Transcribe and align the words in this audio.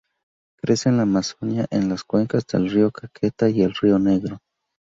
Crece 0.57 0.89
en 0.89 0.97
la 0.97 1.03
Amazonia, 1.03 1.67
en 1.69 1.87
las 1.87 2.03
cuencas 2.03 2.47
del 2.47 2.71
río 2.71 2.89
Caquetá 2.91 3.51
y 3.51 3.61
el 3.61 3.75
río 3.75 3.99
Negro. 3.99 4.39